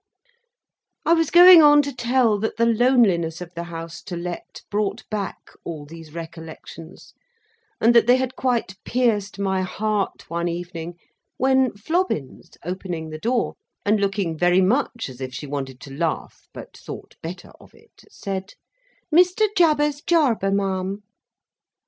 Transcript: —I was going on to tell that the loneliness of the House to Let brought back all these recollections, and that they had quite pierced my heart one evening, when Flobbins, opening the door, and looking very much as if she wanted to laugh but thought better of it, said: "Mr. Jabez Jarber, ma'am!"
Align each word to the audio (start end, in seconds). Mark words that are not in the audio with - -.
—I 1.05 1.13
was 1.13 1.29
going 1.29 1.61
on 1.61 1.83
to 1.83 1.93
tell 1.93 2.39
that 2.39 2.57
the 2.57 2.65
loneliness 2.65 3.39
of 3.39 3.53
the 3.53 3.65
House 3.65 4.01
to 4.05 4.17
Let 4.17 4.63
brought 4.71 5.07
back 5.11 5.51
all 5.63 5.85
these 5.85 6.11
recollections, 6.11 7.13
and 7.79 7.93
that 7.93 8.07
they 8.07 8.15
had 8.17 8.35
quite 8.35 8.83
pierced 8.83 9.37
my 9.37 9.61
heart 9.61 10.27
one 10.27 10.47
evening, 10.47 10.95
when 11.37 11.73
Flobbins, 11.73 12.57
opening 12.65 13.11
the 13.11 13.19
door, 13.19 13.53
and 13.85 13.99
looking 13.99 14.35
very 14.35 14.59
much 14.59 15.07
as 15.07 15.21
if 15.21 15.35
she 15.35 15.45
wanted 15.45 15.79
to 15.81 15.93
laugh 15.95 16.47
but 16.51 16.75
thought 16.75 17.15
better 17.21 17.51
of 17.61 17.75
it, 17.75 18.05
said: 18.09 18.55
"Mr. 19.13 19.45
Jabez 19.55 20.01
Jarber, 20.01 20.49
ma'am!" 20.51 21.03